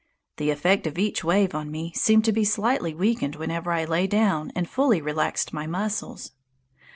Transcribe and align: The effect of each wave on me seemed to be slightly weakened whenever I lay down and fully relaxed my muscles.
The 0.37 0.49
effect 0.49 0.87
of 0.87 0.97
each 0.97 1.23
wave 1.23 1.53
on 1.53 1.69
me 1.69 1.93
seemed 1.93 2.25
to 2.25 2.31
be 2.31 2.43
slightly 2.43 2.95
weakened 2.95 3.35
whenever 3.35 3.71
I 3.71 3.85
lay 3.85 4.07
down 4.07 4.51
and 4.55 4.67
fully 4.67 4.99
relaxed 4.99 5.53
my 5.53 5.67
muscles. 5.67 6.31